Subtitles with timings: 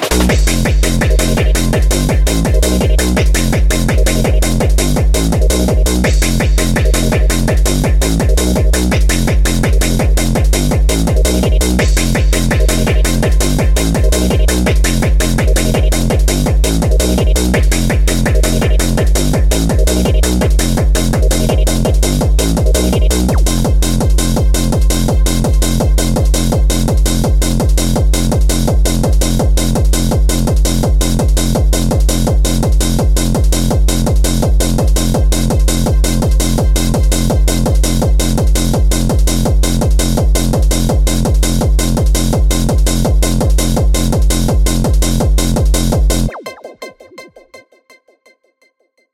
[0.00, 0.53] Baby.